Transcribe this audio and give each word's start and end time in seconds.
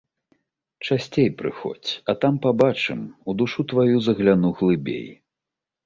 Часцей 0.87 1.29
прыходзь, 1.41 1.93
а 2.09 2.17
там 2.25 2.41
пабачым, 2.47 2.99
у 3.29 3.39
душу 3.43 3.61
тваю 3.75 3.95
загляну 4.11 4.49
глыбей. 4.61 5.09